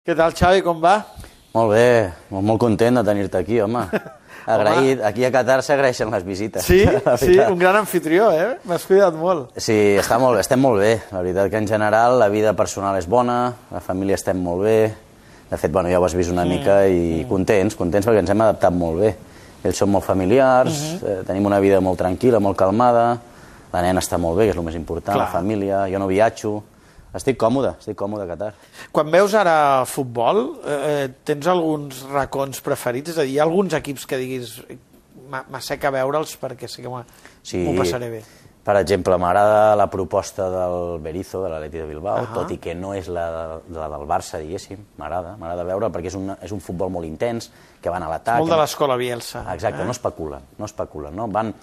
Què 0.00 0.14
tal, 0.16 0.32
Xavi, 0.32 0.62
com 0.64 0.78
va? 0.80 0.94
Molt 1.52 1.74
bé, 1.74 1.88
molt, 2.32 2.44
molt 2.48 2.60
content 2.62 2.96
de 2.96 3.02
tenir-te 3.04 3.36
aquí, 3.36 3.58
home. 3.60 3.82
Agraït. 4.54 5.02
Aquí 5.04 5.26
a 5.26 5.30
Qatar 5.34 5.58
s'agraeixen 5.60 6.08
les 6.08 6.24
visites. 6.24 6.64
Sí, 6.64 6.78
sí, 7.20 7.34
un 7.44 7.58
gran 7.60 7.76
anfitrió, 7.82 8.30
eh? 8.32 8.54
M'has 8.64 8.86
cuidat 8.88 9.18
molt. 9.20 9.50
Sí, 9.60 9.76
està 10.00 10.16
molt 10.22 10.38
bé, 10.38 10.46
estem 10.46 10.64
molt 10.64 10.80
bé. 10.80 10.94
La 11.12 11.20
veritat 11.20 11.52
que 11.52 11.60
en 11.60 11.68
general 11.68 12.16
la 12.16 12.30
vida 12.32 12.54
personal 12.56 12.96
és 12.96 13.04
bona, 13.12 13.36
la 13.68 13.84
família 13.84 14.16
estem 14.16 14.40
molt 14.40 14.64
bé. 14.64 14.78
De 15.52 15.60
fet, 15.60 15.68
bueno, 15.68 15.92
ja 15.92 16.00
ho 16.00 16.08
has 16.08 16.16
vist 16.16 16.32
una 16.32 16.48
mica 16.48 16.80
i 16.88 17.26
contents, 17.28 17.76
contents 17.76 18.08
perquè 18.08 18.24
ens 18.24 18.32
hem 18.32 18.46
adaptat 18.46 18.72
molt 18.72 19.04
bé. 19.04 19.14
Ells 19.68 19.84
són 19.84 19.92
molt 19.92 20.08
familiars, 20.08 20.80
eh, 21.04 21.20
tenim 21.28 21.44
una 21.52 21.60
vida 21.60 21.84
molt 21.84 22.00
tranquil·la, 22.00 22.40
molt 22.40 22.56
calmada, 22.56 23.10
la 23.68 23.84
nena 23.84 24.00
està 24.00 24.16
molt 24.16 24.40
bé, 24.40 24.48
que 24.48 24.56
és 24.56 24.64
el 24.64 24.64
més 24.64 24.80
important, 24.80 25.12
Clar. 25.12 25.26
la 25.26 25.32
família, 25.34 25.84
jo 25.92 26.00
no 26.00 26.08
viatjo. 26.08 26.56
Estic 27.14 27.36
còmode, 27.40 27.72
estic 27.80 27.96
còmode 27.98 28.22
a 28.22 28.28
Qatar. 28.30 28.52
Quan 28.92 29.10
veus 29.10 29.34
ara 29.34 29.84
futbol, 29.86 30.60
eh, 30.64 31.08
tens 31.26 31.46
alguns 31.50 32.04
racons 32.10 32.60
preferits? 32.62 33.10
És 33.10 33.18
a 33.18 33.22
dir, 33.26 33.32
hi 33.34 33.38
ha 33.40 33.42
alguns 33.48 33.74
equips 33.74 34.06
que 34.06 34.16
diguis 34.16 34.60
"M'ha- 35.30 35.44
m'asseca 35.50 35.90
veure'ls 35.90 36.36
perquè 36.40 36.68
sé 36.68 36.82
que 36.82 36.88
m'ho 36.88 37.04
Sí. 37.42 37.64
passaré 37.76 38.10
bé. 38.10 38.22
Per 38.62 38.76
exemple, 38.76 39.16
m'agrada 39.16 39.74
la 39.74 39.88
proposta 39.88 40.50
del 40.50 41.00
Berizzo, 41.00 41.42
de 41.42 41.48
l'Atleti 41.48 41.78
de 41.78 41.86
Bilbao, 41.86 42.18
Ahà. 42.18 42.34
tot 42.34 42.50
i 42.52 42.58
que 42.58 42.74
no 42.74 42.92
és 42.94 43.08
la, 43.08 43.58
la 43.70 43.88
del 43.88 44.06
Barça, 44.06 44.38
diguéssim. 44.38 44.78
M'agrada, 44.98 45.34
m'agrada 45.36 45.64
veure, 45.64 45.88
perquè 45.90 46.06
és 46.06 46.14
un, 46.14 46.36
és 46.42 46.52
un 46.52 46.60
futbol 46.60 46.90
molt 46.90 47.06
intens, 47.06 47.50
que 47.80 47.88
van 47.90 48.02
a 48.02 48.08
l'atac... 48.08 48.38
Molt 48.38 48.50
de 48.50 48.56
l'escola 48.58 48.96
Bielsa. 48.96 49.46
Exacte, 49.54 49.80
eh? 49.80 49.84
no 49.84 49.90
especulen, 49.92 50.42
no 50.58 50.64
especulen, 50.66 51.16
no? 51.16 51.26
Van, 51.26 51.54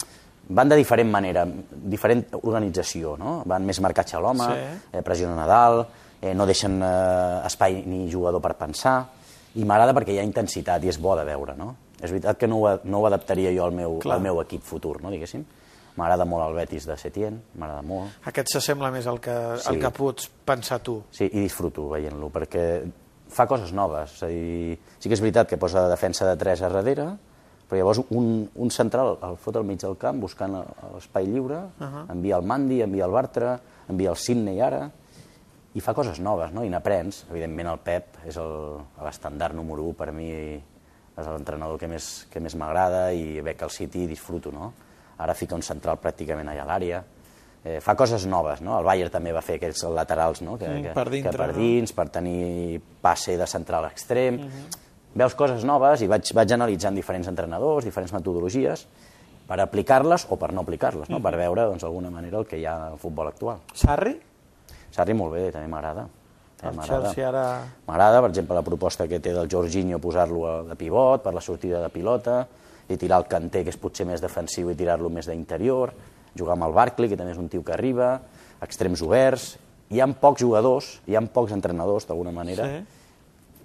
van 0.49 0.69
de 0.69 0.75
diferent 0.79 1.09
manera, 1.11 1.45
diferent 1.45 2.25
organització, 2.41 3.17
no? 3.17 3.41
Van 3.45 3.65
més 3.65 3.79
marcats 3.81 4.13
a 4.15 4.19
l'home, 4.19 4.45
Sí. 4.45 4.87
eh, 4.93 5.01
pressionen 5.03 5.39
a 5.39 5.45
dalt, 5.47 5.87
eh, 6.21 6.33
no 6.33 6.45
deixen 6.45 6.81
eh, 6.81 7.41
espai 7.45 7.83
ni 7.85 8.09
jugador 8.11 8.41
per 8.41 8.55
pensar, 8.55 9.05
i 9.55 9.63
m'agrada 9.65 9.93
perquè 9.93 10.13
hi 10.13 10.19
ha 10.19 10.23
intensitat 10.23 10.83
i 10.83 10.89
és 10.89 10.99
bo 11.01 11.15
de 11.15 11.23
veure, 11.25 11.55
no? 11.57 11.75
És 12.01 12.11
veritat 12.11 12.37
que 12.37 12.47
no 12.47 12.57
ho, 12.61 12.79
no 12.83 12.99
ho 12.99 13.07
adaptaria 13.07 13.51
jo 13.55 13.65
al 13.65 13.71
meu, 13.71 13.97
Clar. 13.99 14.15
al 14.17 14.21
meu 14.21 14.39
equip 14.41 14.61
futur, 14.61 15.01
no, 15.01 15.09
diguéssim. 15.09 15.43
M'agrada 15.97 16.25
molt 16.25 16.45
el 16.47 16.53
Betis 16.53 16.85
de 16.85 16.95
Setién, 16.95 17.41
m'agrada 17.57 17.81
molt. 17.81 18.11
Aquest 18.29 18.51
s'assembla 18.53 18.91
més 18.91 19.07
al 19.07 19.19
que, 19.19 19.33
Sí. 19.57 19.69
al 19.69 19.79
que 19.79 19.89
pots 19.89 20.29
pensar 20.45 20.77
tu. 20.79 21.03
Sí, 21.09 21.25
i 21.25 21.39
disfruto 21.41 21.89
veient-lo, 21.89 22.29
perquè 22.29 22.83
fa 23.29 23.47
coses 23.47 23.73
noves. 23.73 24.13
És 24.13 24.23
a 24.23 24.27
dir, 24.27 24.77
sí 24.99 25.09
que 25.09 25.15
és 25.15 25.21
veritat 25.21 25.47
que 25.49 25.57
posa 25.57 25.87
defensa 25.89 26.27
de 26.29 26.37
3 26.37 26.61
a 26.61 26.69
darrere, 26.69 27.07
però 27.67 27.81
llavors 27.81 27.99
un, 28.15 28.47
un 28.55 28.71
central 28.71 29.17
el 29.27 29.35
fot 29.41 29.57
al 29.59 29.65
mig 29.67 29.81
del 29.81 29.97
camp 29.99 30.21
buscant 30.23 30.53
l'espai 30.93 31.27
lliure, 31.27 31.57
uh 31.79 31.83
-huh. 31.83 32.05
envia 32.11 32.37
el 32.37 32.43
Mandi, 32.43 32.81
envia 32.81 33.05
el 33.05 33.11
Bartra, 33.11 33.59
envia 33.89 34.09
el 34.09 34.15
Sidney 34.15 34.61
ara, 34.61 34.89
i 35.73 35.81
fa 35.81 35.93
coses 35.93 36.19
noves, 36.19 36.51
no? 36.53 36.63
i 36.63 36.69
n'aprens. 36.69 37.25
Evidentment 37.29 37.67
el 37.67 37.79
Pep 37.79 38.17
és 38.25 38.37
l'estandard 39.03 39.55
número 39.55 39.83
1 39.83 39.93
per 39.93 40.11
mi, 40.11 40.31
és 41.17 41.27
l'entrenador 41.27 41.77
que 41.77 41.87
més, 41.87 42.27
que 42.31 42.39
més 42.39 42.55
m'agrada 42.55 43.11
i 43.13 43.41
veig 43.41 43.57
que 43.57 43.65
el 43.65 43.73
City 43.73 44.07
disfruto, 44.07 44.51
no? 44.51 44.73
Ara 45.17 45.33
fica 45.33 45.55
un 45.55 45.61
central 45.65 45.97
pràcticament 45.97 46.49
allà 46.49 46.63
a 46.63 46.65
l'àrea, 46.65 47.03
eh, 47.63 47.79
fa 47.81 47.95
coses 47.97 48.25
noves, 48.29 48.61
no? 48.61 48.77
El 48.79 48.85
Bayern 48.85 49.13
també 49.13 49.33
va 49.33 49.41
fer 49.41 49.57
aquells 49.57 49.83
laterals, 49.93 50.41
no? 50.45 50.57
Que, 50.61 50.69
que, 50.83 50.93
per 50.97 51.07
dintre, 51.09 51.31
que 51.31 51.41
per 51.41 51.47
no? 51.51 51.57
dins, 51.59 51.93
per 51.93 52.07
tenir 52.13 52.81
passe 53.01 53.37
de 53.37 53.47
central 53.49 53.89
extrem. 53.89 54.39
Veus 55.17 55.33
coses 55.33 55.63
noves 55.65 56.03
i 56.05 56.07
vaig, 56.09 56.29
vaig 56.37 56.51
analitzant 56.53 56.97
diferents 56.97 57.27
entrenadors, 57.31 57.87
diferents 57.87 58.13
metodologies, 58.13 58.85
per 59.47 59.57
aplicar-les 59.63 60.27
o 60.29 60.37
per 60.37 60.51
no 60.53 60.61
aplicar-les, 60.61 61.09
no? 61.09 61.21
per 61.23 61.33
veure, 61.39 61.63
doncs, 61.71 61.85
d'alguna 61.85 62.11
manera, 62.13 62.41
el 62.41 62.45
que 62.45 62.59
hi 62.59 62.65
ha 62.67 62.75
al 62.91 62.99
futbol 63.01 63.29
actual. 63.31 63.63
Sarri? 63.73 64.13
Sarri 64.93 65.15
molt 65.17 65.33
bé, 65.33 65.47
també 65.55 65.71
m'agrada. 65.71 66.05
M'agrada. 66.61 67.13
Ara... 67.29 67.45
Per 67.85 68.29
exemple, 68.29 68.57
la 68.57 68.65
proposta 68.65 69.07
que 69.07 69.21
té 69.23 69.33
del 69.33 69.49
Jorginho 69.49 70.01
posar-lo 70.03 70.63
de 70.67 70.77
pivot 70.77 71.23
per 71.23 71.33
la 71.33 71.41
sortida 71.41 71.81
de 71.81 71.89
pilota 71.93 72.43
i 72.89 72.97
tirar 72.97 73.21
el 73.23 73.27
canter, 73.29 73.63
que 73.63 73.73
és 73.73 73.79
potser 73.79 74.05
més 74.09 74.21
defensiu, 74.23 74.69
i 74.69 74.77
tirar-lo 74.77 75.09
més 75.13 75.29
d'interior, 75.29 75.93
jugar 76.37 76.57
amb 76.57 76.67
el 76.67 76.75
Barkley, 76.77 77.09
que 77.09 77.17
també 77.17 77.33
és 77.33 77.41
un 77.41 77.49
tio 77.49 77.63
que 77.65 77.73
arriba, 77.73 78.17
extrems 78.61 79.05
oberts... 79.05 79.55
Hi 79.87 80.01
ha 80.03 80.05
pocs 80.19 80.41
jugadors, 80.43 80.87
hi 81.07 81.15
ha 81.15 81.21
pocs 81.31 81.53
entrenadors, 81.55 82.03
d'alguna 82.09 82.33
manera, 82.35 82.65
Sí. 82.67 82.97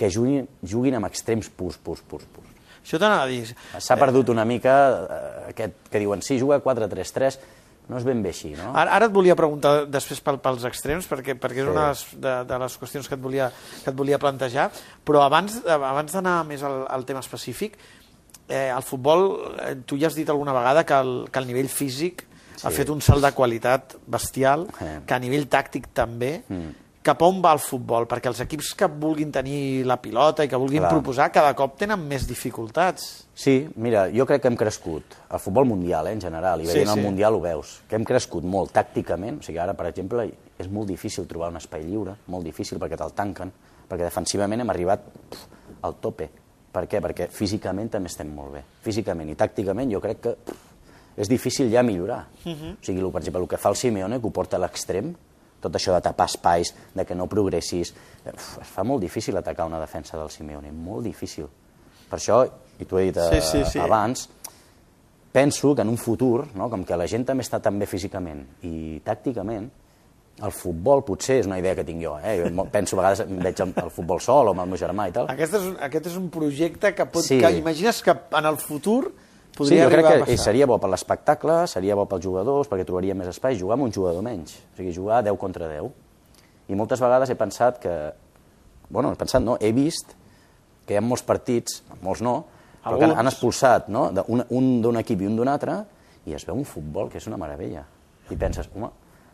Que 0.03 0.11
juguin, 0.11 0.49
juguin 0.67 0.99
amb 0.99 1.07
extrems 1.07 1.49
purs, 1.55 1.79
purs, 1.79 2.03
purs, 2.03 2.27
purs. 2.35 2.49
Això 2.83 2.99
t'anava 2.99 3.29
a 3.29 3.31
dir. 3.31 3.45
S'ha 3.79 3.95
perdut 4.01 4.33
una 4.35 4.43
mica 4.49 4.73
eh, 5.07 5.51
aquest 5.53 5.85
que 5.93 6.01
diuen, 6.03 6.23
sí, 6.27 6.41
juga 6.43 6.59
4-3-3, 6.65 7.37
no 7.93 7.99
és 7.99 8.05
ben 8.07 8.21
bé 8.25 8.31
així, 8.33 8.53
no? 8.59 8.73
Ara, 8.79 8.97
ara 8.97 9.07
et 9.07 9.15
volia 9.15 9.37
preguntar 9.39 9.85
després 9.91 10.19
pel, 10.25 10.41
pels 10.43 10.65
extrems, 10.67 11.07
perquè, 11.11 11.37
perquè 11.39 11.63
és 11.63 11.67
Sí. 11.67 11.71
una 11.71 11.85
de 11.87 11.95
les, 11.95 12.03
de, 12.27 12.35
de 12.51 12.59
les 12.65 12.77
qüestions 12.83 13.07
que 13.11 13.15
et 13.19 13.23
volia, 13.23 13.49
que 13.85 13.91
et 13.91 13.97
volia 13.99 14.19
plantejar, 14.23 14.69
però 15.07 15.23
abans, 15.27 15.61
abans 15.67 16.13
d'anar 16.19 16.41
més 16.49 16.63
al, 16.67 16.83
al 16.91 17.05
tema 17.07 17.23
específic, 17.23 17.79
eh, 18.49 18.69
el 18.75 18.83
futbol, 18.83 19.27
eh, 19.63 19.77
tu 19.87 19.99
ja 19.99 20.09
has 20.11 20.19
dit 20.19 20.29
alguna 20.31 20.53
vegada 20.57 20.83
que 20.87 20.95
el, 20.99 21.15
que 21.31 21.39
el 21.43 21.47
nivell 21.47 21.69
físic 21.71 22.27
ha 22.63 22.71
Sí. 22.71 22.77
fet 22.83 22.91
un 22.91 23.01
salt 23.03 23.23
de 23.23 23.33
qualitat 23.34 23.95
bestial, 24.07 24.67
Eh. 24.81 25.01
que 25.07 25.15
a 25.15 25.19
nivell 25.23 25.49
tàctic 25.51 25.87
també, 25.95 26.43
Mm. 26.49 26.75
Cap 27.03 27.23
a 27.23 27.27
on 27.27 27.41
va 27.43 27.53
el 27.53 27.61
futbol? 27.63 28.07
Perquè 28.07 28.31
els 28.31 28.41
equips 28.45 28.73
que 28.79 28.87
vulguin 28.87 29.33
tenir 29.35 29.85
la 29.89 29.97
pilota 30.01 30.45
i 30.45 30.49
que 30.49 30.59
vulguin 30.61 30.85
Clar. 30.85 30.91
proposar 30.95 31.31
cada 31.35 31.53
cop 31.59 31.77
tenen 31.79 32.01
més 32.09 32.27
dificultats. 32.29 33.27
Sí, 33.35 33.69
mira, 33.77 34.07
jo 34.15 34.27
crec 34.29 34.43
que 34.43 34.49
hem 34.49 34.57
crescut, 34.57 35.17
el 35.31 35.41
futbol 35.43 35.67
mundial, 35.67 36.07
eh, 36.07 36.13
en 36.13 36.21
general, 36.21 36.61
i 36.61 36.67
Sí, 36.67 36.73
veient 36.73 36.93
sí. 36.93 36.99
el 36.99 37.05
mundial 37.05 37.35
ho 37.35 37.41
veus, 37.41 37.81
que 37.89 37.97
hem 37.97 38.05
crescut 38.05 38.45
molt 38.45 38.73
tàcticament, 38.73 39.39
o 39.41 39.43
sigui, 39.43 39.59
ara, 39.59 39.75
per 39.75 39.87
exemple, 39.87 40.31
és 40.59 40.69
molt 40.69 40.89
difícil 40.89 41.27
trobar 41.27 41.51
un 41.51 41.57
espai 41.57 41.85
lliure, 41.85 42.17
molt 42.27 42.45
difícil 42.45 42.79
perquè 42.79 42.97
te'l 42.97 43.13
tanquen, 43.13 43.53
perquè 43.89 44.05
defensivament 44.05 44.61
hem 44.61 44.71
arribat 44.71 45.01
pf, 45.31 45.47
al 45.83 45.97
tope. 46.01 46.31
Per 46.73 46.87
què? 46.89 47.01
Perquè 47.05 47.29
físicament 47.29 47.91
també 47.91 48.09
estem 48.09 48.31
molt 48.33 48.53
bé. 48.53 48.63
Físicament 48.81 49.29
i 49.29 49.34
tàcticament 49.34 49.91
jo 49.93 50.01
crec 50.01 50.21
que 50.21 50.37
pf, 50.37 50.57
és 51.17 51.29
difícil 51.29 51.71
ja 51.71 51.83
millorar. 51.83 52.27
Uh 52.45 52.53
-huh. 52.53 52.73
O 52.73 52.77
sigui, 52.84 53.11
per 53.11 53.21
exemple, 53.21 53.43
el 53.43 53.49
que 53.49 53.59
fa 53.59 53.69
el 53.69 53.77
Simeone, 53.77 54.21
que 54.21 54.27
ho 54.27 54.31
porta 54.31 54.57
a 54.57 54.61
l'extrem, 54.61 55.15
tot 55.62 55.78
això 55.78 55.95
de 55.95 56.03
tapar 56.05 56.27
espais, 56.28 56.75
de 56.95 57.05
que 57.06 57.15
no 57.15 57.28
progressis, 57.31 57.95
eh, 58.27 58.33
uf, 58.34 58.59
es 58.61 58.69
fa 58.69 58.83
molt 58.84 59.00
difícil 59.00 59.37
atacar 59.39 59.67
una 59.71 59.81
defensa 59.81 60.19
del 60.19 60.31
Simeone, 60.31 60.73
molt 60.73 61.05
difícil. 61.06 61.47
Per 62.11 62.19
això, 62.19 62.43
i 62.78 62.84
t'ho 62.84 62.99
he 62.99 63.06
dit 63.09 63.17
eh, 63.23 63.41
Sí, 63.41 63.41
sí, 63.41 63.65
sí. 63.72 63.78
abans, 63.78 64.28
penso 65.33 65.75
que 65.75 65.83
en 65.83 65.89
un 65.89 65.97
futur, 65.97 66.47
no, 66.55 66.69
com 66.69 66.84
que 66.84 66.97
la 66.97 67.06
gent 67.09 67.25
també 67.25 67.45
està 67.47 67.61
tan 67.62 67.78
bé 67.81 67.87
físicament 67.89 68.43
i 68.69 68.99
tàcticament, 69.05 69.71
el 70.43 70.53
futbol 70.53 71.03
potser 71.05 71.39
és 71.43 71.47
una 71.49 71.59
idea 71.61 71.75
que 71.77 71.84
tinc 71.84 72.01
jo, 72.03 72.15
eh? 72.19 72.39
jo 72.41 72.65
penso 72.72 72.97
a 72.97 73.03
vegades 73.03 73.22
veig 73.28 73.61
el, 73.62 73.72
el 73.84 73.91
futbol 73.93 74.21
sol 74.21 74.49
o 74.49 74.55
amb 74.55 74.62
el 74.65 74.71
meu 74.72 74.81
germà 74.81 75.06
i 75.09 75.12
tal. 75.15 75.28
Aquest 75.33 75.55
és, 75.59 75.67
un- 75.69 75.77
aquest 75.89 76.06
és 76.09 76.17
un 76.19 76.28
projecte 76.33 76.95
que, 76.97 77.06
pot, 77.06 77.22
Sí. 77.25 77.39
que 77.41 77.51
imagines 77.59 78.03
que 78.03 78.15
en 78.33 78.49
el 78.49 78.56
futur 78.56 79.12
Sí, 79.53 79.59
podria 79.59 79.85
jo 79.85 79.91
crec 79.93 80.07
que 80.07 80.19
passar. 80.25 80.39
seria 80.47 80.67
bo 80.67 80.79
per 80.81 80.89
l'espectacle, 80.91 81.67
seria 81.69 81.97
bo 81.99 82.07
pels 82.09 82.25
jugadors, 82.25 82.71
perquè 82.71 82.87
trobaria 82.89 83.15
més 83.15 83.29
espai, 83.29 83.59
jugar 83.61 83.77
amb 83.77 83.85
un 83.85 83.93
jugador 83.93 84.25
menys, 84.25 84.57
o 84.73 84.77
sigui, 84.79 84.95
jugar 84.97 85.21
10 85.27 85.37
contra 85.39 85.69
10. 85.69 85.91
I 86.73 86.79
moltes 86.79 87.03
vegades 87.05 87.31
he 87.31 87.37
pensat 87.37 87.79
que, 87.83 87.93
bueno, 88.89 89.13
he 89.13 89.21
pensat 89.21 89.45
no, 89.45 89.59
he 89.61 89.73
vist 89.77 90.17
que 90.87 90.95
hi 90.95 90.99
ha 90.99 91.05
molts 91.05 91.23
partits, 91.27 91.83
molts 92.01 92.25
no, 92.25 92.39
però 92.83 92.97
que 92.97 93.05
han, 93.05 93.11
Alguns. 93.13 93.19
han 93.21 93.31
expulsat 93.31 93.89
no, 93.93 94.09
un 94.57 94.71
d'un 94.83 94.99
equip 94.99 95.21
i 95.23 95.29
un 95.29 95.37
d'un 95.37 95.53
altre, 95.53 95.77
i 96.27 96.34
es 96.34 96.47
veu 96.49 96.57
un 96.57 96.65
futbol 96.67 97.11
que 97.11 97.21
és 97.21 97.29
una 97.29 97.39
meravella. 97.39 97.84
I 98.31 98.39
penses, 98.39 98.71
home, 98.75 98.89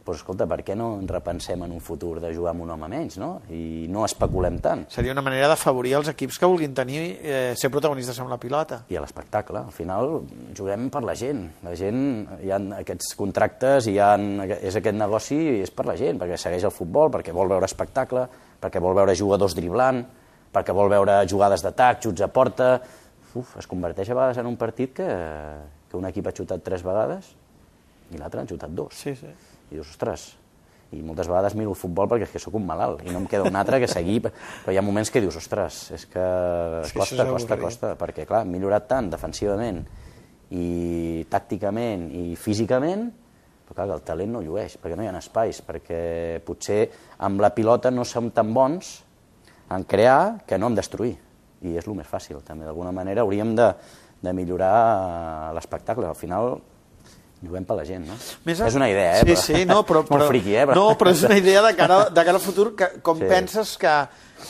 doncs 0.08 0.22
escolta, 0.22 0.46
per 0.48 0.62
què 0.64 0.74
no 0.78 0.88
ens 0.98 1.10
repensem 1.12 1.62
en 1.66 1.72
un 1.76 1.82
futur 1.84 2.16
de 2.22 2.30
jugar 2.34 2.54
amb 2.54 2.64
un 2.64 2.72
home 2.74 2.88
menys, 2.90 3.18
no? 3.20 3.30
I 3.52 3.86
no 3.92 4.04
especulem 4.06 4.58
tant. 4.64 4.86
Seria 4.92 5.12
una 5.14 5.24
manera 5.24 5.50
d'afavorir 5.52 5.94
els 5.98 6.10
equips 6.12 6.38
que 6.40 6.48
vulguin 6.48 6.74
tenir, 6.76 7.02
eh, 7.20 7.54
ser 7.56 7.70
protagonistes 7.70 8.18
amb 8.20 8.32
la 8.32 8.38
pilota. 8.40 8.82
i 8.88 8.96
a 8.96 9.00
l'espectacle. 9.00 9.58
Al 9.58 9.72
final 9.72 10.22
juguem 10.56 10.88
per 10.90 11.02
la 11.04 11.14
gent. 11.14 11.44
La 11.62 11.74
gent, 11.76 12.28
hi 12.42 12.50
ha 12.50 12.58
aquests 12.78 13.14
contractes, 13.18 13.86
hi 13.86 13.98
ha, 13.98 14.16
és 14.60 14.76
aquest 14.76 14.96
negoci 14.96 15.36
i 15.36 15.60
és 15.62 15.70
per 15.70 15.86
la 15.86 15.96
gent, 15.96 16.18
perquè 16.18 16.36
segueix 16.36 16.64
el 16.64 16.74
futbol, 16.74 17.10
perquè 17.10 17.32
vol 17.32 17.48
veure 17.48 17.68
espectacle, 17.68 18.26
perquè 18.60 18.80
vol 18.80 18.94
veure 18.94 19.14
jugadors 19.14 19.54
driblant, 19.54 20.04
perquè 20.52 20.72
vol 20.72 20.88
veure 20.88 21.20
jugades 21.28 21.62
d'atac, 21.62 22.02
xuts 22.02 22.24
a 22.24 22.28
porta... 22.28 22.80
Uf, 23.36 23.58
es 23.60 23.66
converteix 23.68 24.08
a 24.08 24.14
vegades 24.16 24.38
en 24.40 24.46
un 24.48 24.56
partit 24.56 24.94
que, 24.96 25.06
que 25.90 25.96
un 25.98 26.06
equip 26.08 26.26
ha 26.26 26.32
xutat 26.32 26.62
tres 26.64 26.82
vegades 26.82 27.28
i 28.10 28.16
l'altre 28.16 28.40
han 28.40 28.48
xutat 28.48 28.72
dos. 28.72 28.96
Sí, 28.96 29.12
sí. 29.14 29.28
I 29.68 29.76
dius, 29.76 29.90
ostres, 29.92 30.30
i 30.96 31.02
moltes 31.04 31.28
vegades 31.28 31.54
miro 31.58 31.74
el 31.74 31.76
futbol 31.76 32.08
perquè 32.08 32.24
és 32.24 32.32
que 32.32 32.40
sóc 32.40 32.54
un 32.56 32.64
malalt 32.68 33.02
i 33.04 33.12
no 33.12 33.20
em 33.20 33.26
queda 33.28 33.48
un 33.48 33.56
altre 33.60 33.80
que 33.82 33.88
seguir, 33.90 34.22
però 34.24 34.72
hi 34.72 34.78
ha 34.80 34.84
moments 34.84 35.12
que 35.12 35.20
dius, 35.20 35.36
ostres, 35.36 35.82
és 35.92 36.06
que 36.08 36.24
costa, 36.94 37.24
és 37.24 37.32
costa, 37.34 37.58
costa, 37.60 37.90
perquè 38.00 38.24
clar, 38.28 38.46
hem 38.46 38.54
millorat 38.56 38.88
tant 38.88 39.10
defensivament 39.12 39.82
i 40.56 41.26
tàcticament 41.28 42.08
i 42.16 42.24
físicament, 42.40 43.10
però 43.68 43.82
clar, 43.82 43.98
el 43.98 44.06
talent 44.06 44.32
no 44.32 44.40
llueix, 44.44 44.78
perquè 44.80 44.96
no 44.96 45.04
hi 45.04 45.10
ha 45.10 45.16
espais, 45.20 45.60
perquè 45.66 46.00
potser 46.46 46.80
amb 47.26 47.44
la 47.44 47.52
pilota 47.52 47.92
no 47.92 48.06
som 48.08 48.32
tan 48.32 48.54
bons 48.56 48.96
en 49.68 49.84
crear 49.84 50.46
que 50.48 50.56
no 50.56 50.72
en 50.72 50.78
destruir, 50.78 51.18
i 51.68 51.76
és 51.76 51.84
el 51.84 51.98
més 51.98 52.08
fàcil, 52.08 52.40
també, 52.46 52.64
d'alguna 52.64 52.94
manera 52.96 53.26
hauríem 53.26 53.52
de, 53.58 53.68
de 54.24 54.32
millorar 54.32 55.52
l'espectacle, 55.52 56.08
al 56.08 56.16
final 56.16 56.62
Juguem 57.38 57.62
per 57.64 57.76
la 57.78 57.84
gent, 57.86 58.02
no? 58.08 58.16
Més 58.48 58.58
És 58.66 58.74
una 58.74 58.88
idea, 58.90 59.20
eh? 59.20 59.26
Sí, 59.36 59.36
sí, 59.38 59.64
no, 59.68 59.84
però... 59.88 60.00
Molt 60.10 60.26
friqui, 60.26 60.56
eh? 60.58 60.64
No, 60.74 60.88
però 60.98 61.12
és 61.14 61.20
una 61.22 61.36
idea 61.38 61.60
de 61.62 61.74
cara, 61.78 61.98
de 62.10 62.24
cara 62.26 62.34
al 62.34 62.42
futur, 62.42 62.72
que, 62.74 62.88
com 63.06 63.20
Sí. 63.20 63.28
penses 63.30 63.76
que, 63.78 63.92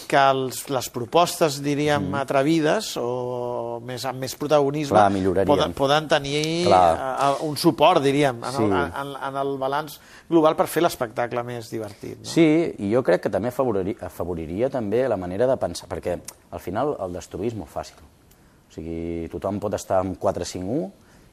que 0.08 0.17
els, 0.31 0.62
les 0.73 0.88
propostes, 0.94 1.58
diríem, 1.64 2.06
mm. 2.08 2.14
atrevides 2.23 2.94
o 2.96 3.76
més, 3.85 4.06
amb 4.08 4.25
més 4.25 4.32
protagonisme 4.40 4.96
Clar, 4.96 5.44
poden, 5.50 5.75
poden 5.76 6.08
tenir 6.08 6.64
Clar. 6.64 6.81
a, 7.12 7.26
un 7.44 7.58
suport, 7.61 8.00
diríem, 8.05 8.40
en, 8.40 8.56
Sí. 8.56 8.64
el, 8.64 8.73
en, 8.73 9.11
en 9.29 9.37
el 9.43 9.52
balanç 9.61 9.99
global 10.31 10.56
per 10.56 10.67
fer 10.73 10.82
l'espectacle 10.87 11.43
més 11.44 11.69
divertit. 11.69 12.23
No? 12.23 12.29
Sí, 12.31 12.46
i 12.79 12.88
jo 12.94 13.02
crec 13.05 13.26
que 13.26 13.32
també 13.35 13.52
afavoriria, 13.52 13.99
afavoriria 14.08 14.70
també 14.73 15.05
la 15.08 15.20
manera 15.20 15.46
de 15.50 15.58
pensar, 15.61 15.90
perquè 15.93 16.17
al 16.50 16.64
final 16.64 16.94
el 17.05 17.12
destruir 17.20 17.52
és 17.52 17.58
molt 17.58 17.69
fàcil. 17.73 18.00
O 18.00 18.73
sigui, 18.73 19.29
tothom 19.29 19.61
pot 19.61 19.76
estar 19.76 20.00
amb 20.05 20.17
4-5-1 20.20 20.88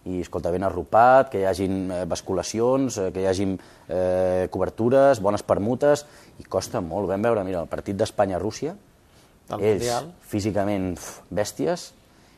i, 0.05 0.21
escolta, 0.21 0.51
ben 0.53 0.63
arropat, 0.63 1.31
que 1.33 1.41
hi 1.41 1.47
hagin 1.49 1.89
eh, 1.91 2.03
basculacions, 2.09 2.99
eh, 3.01 3.09
que 3.13 3.23
hi 3.23 3.27
hagin 3.29 3.55
eh, 3.89 4.47
cobertures, 4.53 5.21
bones 5.23 5.43
permutes, 5.43 6.05
i 6.39 6.45
costa 6.45 6.81
molt. 6.81 7.09
Vam 7.09 7.25
veure, 7.25 7.43
mira, 7.47 7.63
el 7.65 7.71
partit 7.71 7.97
d'Espanya-Rússia, 7.97 8.75
ells 9.55 9.61
Mundial. 9.61 10.09
físicament 10.29 10.91
uf, 10.93 11.21
bèsties, 11.33 11.91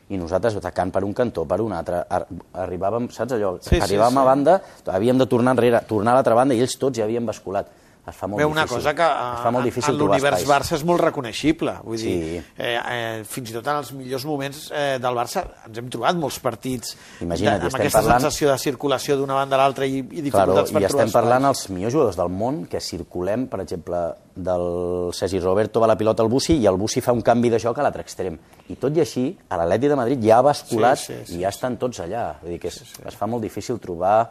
i 0.08 0.16
nosaltres 0.16 0.56
atacant 0.56 0.90
per 0.92 1.02
un 1.04 1.12
cantó, 1.12 1.44
per 1.48 1.60
un 1.60 1.74
altre, 1.76 2.00
ar 2.08 2.22
arribàvem, 2.64 3.10
saps 3.12 3.36
allò? 3.36 3.56
Sí, 3.60 3.74
sí, 3.74 3.82
arribàvem 3.84 4.16
sí. 4.16 4.22
a 4.22 4.24
banda, 4.24 4.54
havíem 4.94 5.20
de 5.20 5.26
tornar 5.28 5.52
enrere, 5.56 5.82
tornar 5.88 6.14
a 6.14 6.20
l'altra 6.20 6.38
banda, 6.38 6.56
i 6.56 6.64
ells 6.64 6.78
tots 6.80 6.96
ja 6.96 7.04
havien 7.04 7.28
basculat. 7.28 7.68
Es 8.08 8.16
fa 8.16 8.26
molt 8.26 8.38
Bé, 8.38 8.44
difícil. 8.44 8.52
una 8.56 8.66
cosa 8.66 8.94
que 8.94 9.02
es 9.02 9.42
fa 9.42 9.50
molt 9.50 9.62
a- 9.62 9.64
difícil 9.66 9.94
en 9.94 9.98
l'univers. 10.00 10.46
Barça 10.48 10.74
és 10.76 10.84
molt 10.84 11.00
reconeixible. 11.00 11.74
Vull 11.84 11.98
Sí. 11.98 12.06
dir, 12.20 12.44
eh, 12.56 12.78
eh, 12.90 13.24
fins 13.24 13.50
i 13.50 13.52
tot 13.52 13.66
en 13.66 13.76
els 13.76 13.92
millors 13.92 14.24
moments 14.24 14.70
eh, 14.74 14.98
del 15.00 15.14
Barça 15.14 15.44
ens 15.66 15.78
hem 15.78 15.88
trobat 15.90 16.16
molts 16.16 16.38
partits 16.40 16.96
Imagina't, 17.20 17.60
de, 17.60 17.66
amb 17.66 17.74
aquesta 17.74 18.00
parlant- 18.00 18.20
sensació 18.20 18.50
de 18.50 18.58
circulació 18.58 19.16
d'una 19.16 19.34
banda 19.34 19.56
a 19.56 19.58
l'altra 19.58 19.86
i, 19.86 19.98
i 19.98 20.02
Claro, 20.02 20.22
dificultats 20.22 20.72
per 20.72 20.82
I 20.82 20.86
trobar 20.86 21.04
estem 21.04 21.12
parlant 21.20 21.44
els 21.44 21.68
millors 21.70 21.92
jugadors 21.92 22.16
del 22.16 22.28
món 22.28 22.66
que 22.66 22.80
circulem, 22.80 23.46
per 23.48 23.60
exemple, 23.60 23.96
del 24.34 25.10
Sergi 25.12 25.40
Roberto 25.40 25.80
va 25.80 25.86
la 25.88 25.96
pilota 25.98 26.22
al 26.22 26.28
Bussi 26.28 26.56
i 26.58 26.66
el 26.66 26.76
Bussi 26.76 27.00
fa 27.00 27.12
un 27.12 27.22
canvi 27.22 27.50
de 27.50 27.58
joc 27.58 27.78
a 27.78 27.82
l'altre 27.82 28.02
extrem. 28.02 28.38
I 28.68 28.76
tot 28.76 28.96
i 28.96 29.00
així, 29.00 29.36
a 29.48 29.56
l'Atleti 29.56 29.88
de 29.88 29.96
Madrid 29.96 30.22
ja 30.22 30.38
ha 30.38 30.42
basculat 30.42 30.98
Sí, 30.98 31.12
sí, 31.12 31.26
sí, 31.26 31.38
i 31.38 31.40
ja 31.42 31.48
estan 31.48 31.76
tots 31.76 31.98
allà. 32.00 32.36
Vull 32.40 32.52
dir 32.52 32.60
que 32.60 32.68
es, 32.68 32.80
es 33.04 33.16
fa 33.16 33.26
molt 33.26 33.42
difícil 33.42 33.78
trobar 33.80 34.30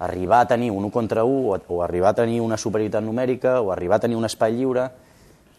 arribar 0.00 0.40
a 0.40 0.48
tenir 0.48 0.70
un 0.70 0.84
1 0.84 0.90
contra 0.92 1.24
1 1.24 1.48
o, 1.50 1.58
o 1.68 1.82
arribar 1.82 2.10
a 2.10 2.14
tenir 2.14 2.40
una 2.40 2.56
superioritat 2.56 3.02
numèrica 3.02 3.60
o 3.60 3.72
arribar 3.72 3.96
a 3.96 4.00
tenir 4.06 4.16
un 4.16 4.24
espai 4.24 4.52
lliure 4.54 4.88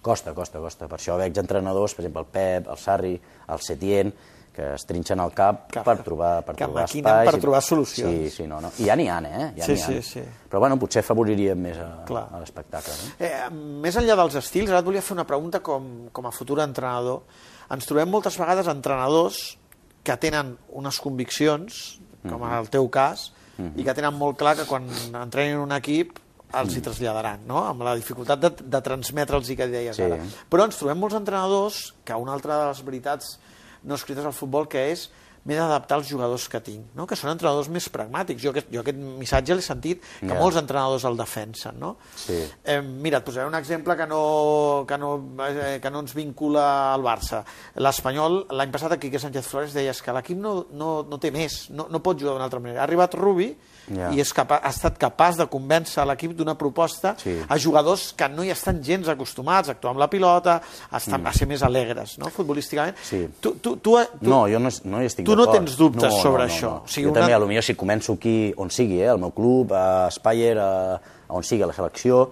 costa, 0.02 0.34
costa, 0.34 0.60
costa. 0.64 0.88
Per 0.88 0.98
això 0.98 1.18
veig 1.20 1.36
entrenadors, 1.38 1.94
per 1.96 2.06
exemple, 2.06 2.22
el 2.22 2.28
Pep, 2.32 2.68
el 2.72 2.78
Sarri, 2.80 3.14
el 3.50 3.60
Setién, 3.60 4.14
que 4.56 4.74
es 4.76 4.86
trinxen 4.88 5.20
al 5.20 5.34
cap 5.36 5.68
Que- 5.72 5.84
per 5.84 5.98
trobar, 6.04 6.44
per 6.44 6.56
que 6.56 6.64
trobar 6.66 6.86
espais. 6.86 7.30
per 7.30 7.38
i- 7.38 7.42
trobar 7.42 7.62
solucions. 7.62 8.10
Sí, 8.10 8.30
sí, 8.30 8.48
no, 8.48 8.60
no. 8.62 8.72
I 8.80 8.86
ja 8.88 8.96
n'hi 8.96 9.08
ha, 9.08 9.20
eh? 9.20 9.52
Ja 9.58 9.66
Sí, 9.66 9.74
ha. 9.74 9.86
sí, 9.88 10.02
sí. 10.02 10.24
Però 10.50 10.60
bueno, 10.60 10.78
potser 10.80 11.04
favoriríem 11.04 11.60
més 11.60 11.78
a, 11.78 12.04
Clar. 12.08 12.28
a 12.32 12.40
l'espectacle. 12.40 12.94
No? 12.94 13.26
Eh, 13.26 13.50
més 13.84 13.96
enllà 14.00 14.16
dels 14.16 14.36
estils, 14.36 14.70
ara 14.72 14.80
et 14.80 14.86
volia 14.86 15.02
fer 15.02 15.14
una 15.14 15.28
pregunta 15.28 15.60
com, 15.60 16.08
com 16.12 16.26
a 16.28 16.32
futur 16.32 16.60
entrenador. 16.64 17.22
Ens 17.70 17.86
trobem 17.86 18.10
moltes 18.10 18.38
vegades 18.40 18.68
entrenadors 18.68 19.58
que 20.04 20.16
tenen 20.18 20.58
unes 20.70 21.00
conviccions, 21.00 22.00
com 22.28 22.44
en 22.44 22.54
el 22.58 22.70
teu 22.70 22.90
cas, 22.90 23.34
i 23.76 23.84
que 23.84 23.94
tenen 23.94 24.16
molt 24.16 24.38
clar 24.40 24.56
que 24.56 24.66
quan 24.70 24.88
entrenin 25.22 25.58
un 25.60 25.72
equip 25.76 26.20
els 26.60 26.76
hi 26.76 26.82
traslladaran, 26.82 27.44
no? 27.46 27.60
amb 27.70 27.84
la 27.86 27.96
dificultat 27.96 28.40
de, 28.42 28.50
de 28.64 28.82
transmetre'ls 28.82 29.50
i 29.54 29.56
que 29.60 29.68
deies 29.70 29.96
Sí. 30.00 30.04
ara. 30.08 30.18
Però 30.50 30.66
ens 30.66 30.78
trobem 30.80 30.98
molts 30.98 31.16
entrenadors 31.16 31.94
que 32.04 32.16
una 32.18 32.34
altra 32.34 32.58
de 32.62 32.68
les 32.72 32.82
veritats 32.86 33.36
no 33.84 33.96
escrites 33.96 34.26
al 34.26 34.34
futbol 34.34 34.68
que 34.68 34.88
és 34.92 35.10
m'he 35.46 35.56
d'adaptar 35.56 35.98
als 35.98 36.08
jugadors 36.10 36.48
que 36.50 36.60
tinc, 36.62 36.86
no? 36.96 37.06
que 37.08 37.16
són 37.16 37.32
entrenadors 37.32 37.70
més 37.70 37.88
pragmàtics. 37.90 38.42
Jo 38.44 38.52
aquest, 38.52 38.68
jo 38.72 38.82
aquest 38.82 38.98
missatge 38.98 39.56
l'he 39.56 39.62
sentit 39.62 40.02
que 40.20 40.28
Ja. 40.28 40.40
molts 40.40 40.58
entrenadors 40.58 41.04
el 41.06 41.18
defensen. 41.18 41.80
No? 41.80 41.98
Sí. 42.16 42.38
Eh, 42.64 42.82
mira, 42.82 43.18
et 43.20 43.24
posaré 43.26 43.48
un 43.48 43.56
exemple 43.56 43.96
que 43.98 44.06
no, 44.08 44.86
que 44.88 44.98
no, 44.98 45.14
eh, 45.48 45.80
que 45.82 45.90
no 45.90 46.00
ens 46.02 46.14
vincula 46.14 46.94
al 46.94 47.02
Barça. 47.02 47.44
L'Espanyol, 47.76 48.46
l'any 48.52 48.72
passat, 48.72 48.92
aquí 48.92 49.10
que 49.12 49.20
Sánchez 49.20 49.48
Flores 49.48 49.74
deies 49.74 50.02
que 50.02 50.12
l'equip 50.14 50.38
no, 50.38 50.66
no, 50.72 51.04
no 51.10 51.18
té 51.20 51.32
més, 51.32 51.70
no, 51.72 51.88
no 51.90 52.00
pot 52.04 52.20
jugar 52.20 52.34
d'una 52.36 52.46
altra 52.50 52.60
manera. 52.60 52.82
Ha 52.82 52.88
arribat 52.90 53.14
Rubi 53.16 53.56
Ja. 53.90 54.12
i 54.14 54.20
és 54.22 54.30
capa 54.38 54.60
ha 54.62 54.70
estat 54.70 55.00
capaç 55.02 55.36
de 55.40 55.48
convèncer 55.50 56.04
l'equip 56.06 56.36
d'una 56.38 56.54
proposta 56.56 57.16
Sí. 57.18 57.40
a 57.50 57.58
jugadors 57.58 58.14
que 58.14 58.28
no 58.30 58.44
hi 58.44 58.52
estan 58.54 58.84
gens 58.84 59.08
acostumats 59.10 59.68
a 59.68 59.72
actuar 59.72 59.92
amb 59.96 60.00
la 60.04 60.08
pilota, 60.10 60.62
a, 60.92 60.98
estar, 60.98 61.20
a 61.26 61.34
ser 61.34 61.48
més 61.48 61.64
alegres, 61.64 62.18
no?, 62.20 62.30
futbolísticament. 62.30 62.96
Mm. 62.96 63.04
Sí. 63.10 63.28
Tu, 63.42 63.54
tu, 63.56 63.78
tu, 63.78 63.98
tu, 63.98 64.30
No, 64.30 64.44
jo 64.48 64.60
no, 64.60 64.70
no 64.84 65.02
hi 65.02 65.06
estic 65.10 65.26
tu 65.30 65.36
no 65.40 65.48
tens 65.52 65.78
dubtes 65.78 66.14
sobre 66.22 66.46
això. 66.46 66.70
No. 66.80 66.84
O 66.84 66.88
sigui, 66.88 67.06
jo 67.08 67.12
una- 67.12 67.22
també, 67.22 67.34
a 67.34 67.40
lo 67.40 67.48
millor, 67.48 67.64
si 67.64 67.76
començo 67.76 68.14
aquí, 68.14 68.54
on 68.58 68.70
sigui, 68.70 69.02
eh, 69.02 69.08
al 69.10 69.20
meu 69.20 69.32
club, 69.32 69.72
a 69.74 70.10
Speyer, 70.12 70.58
a, 70.60 70.70
a 70.96 71.34
on 71.34 71.44
sigui, 71.44 71.64
a 71.64 71.68
la 71.68 71.74
selecció, 71.74 72.30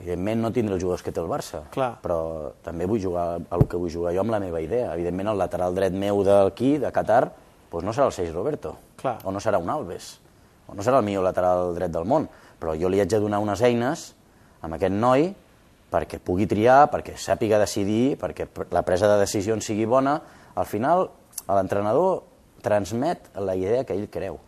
evidentment 0.00 0.40
no 0.40 0.50
tindré 0.52 0.74
els 0.74 0.82
jugadors 0.82 1.02
que 1.04 1.12
té 1.12 1.20
el 1.20 1.28
Barça, 1.28 1.62
Clar. 1.70 1.98
però 2.02 2.52
també 2.64 2.86
vull 2.88 3.00
jugar 3.02 3.26
a 3.50 3.56
el 3.58 3.66
que 3.68 3.76
vull 3.76 3.90
jugar 3.92 4.14
jo 4.14 4.20
amb 4.24 4.30
la 4.32 4.40
meva 4.40 4.60
idea. 4.60 4.94
Evidentment, 4.94 5.28
el 5.34 5.38
lateral 5.38 5.74
dret 5.74 5.92
meu 5.92 6.22
d'aquí, 6.24 6.78
de 6.78 6.90
Qatar, 6.92 7.30
doncs 7.70 7.84
no 7.84 7.92
serà 7.92 8.06
el 8.06 8.12
Sergi 8.12 8.32
Roberto, 8.32 8.76
Clar. 8.96 9.18
o 9.24 9.32
no 9.32 9.40
serà 9.40 9.58
un 9.60 9.68
Alves, 9.70 10.18
o 10.68 10.74
no 10.74 10.82
serà 10.82 10.98
el 10.98 11.04
millor 11.04 11.24
lateral 11.24 11.74
dret 11.76 11.90
del 11.92 12.04
món, 12.08 12.28
però 12.60 12.74
jo 12.78 12.88
li 12.88 13.00
haig 13.00 13.10
de 13.10 13.20
donar 13.20 13.40
unes 13.42 13.60
eines 13.62 14.14
amb 14.62 14.74
aquest 14.78 14.92
noi 14.94 15.34
perquè 15.92 16.18
pugui 16.24 16.46
triar, 16.48 16.86
perquè 16.90 17.16
sàpiga 17.20 17.58
decidir, 17.60 18.16
perquè 18.16 18.46
la 18.72 18.80
presa 18.82 19.08
de 19.12 19.18
decisions 19.20 19.64
sigui 19.66 19.84
bona. 19.84 20.22
Al 20.54 20.64
final, 20.64 21.10
l'entrenador 21.48 22.22
transmet 22.62 23.30
la 23.36 23.56
idea 23.58 23.84
que 23.84 23.96
ell 23.96 24.08
creu, 24.10 24.38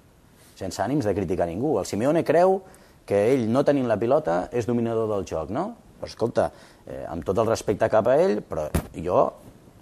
sense 0.54 0.82
ànims 0.82 1.06
de 1.06 1.14
criticar 1.14 1.48
ningú. 1.50 1.78
El 1.80 1.86
Simeone 1.86 2.22
creu 2.24 2.60
que 3.04 3.32
ell, 3.32 3.48
no 3.52 3.64
tenint 3.66 3.88
la 3.90 3.98
pilota, 4.00 4.48
és 4.52 4.68
dominador 4.68 5.10
del 5.10 5.26
joc, 5.28 5.50
no? 5.52 5.72
Però 6.00 6.08
escolta, 6.10 6.50
eh, 6.86 7.04
amb 7.08 7.24
tot 7.26 7.38
el 7.38 7.50
respecte 7.50 7.88
cap 7.90 8.08
a 8.08 8.16
ell, 8.20 8.40
però 8.46 8.68
jo 8.94 9.32